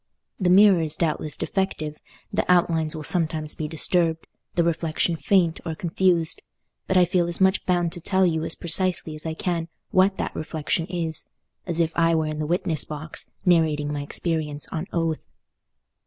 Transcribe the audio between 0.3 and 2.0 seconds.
The mirror is doubtless defective,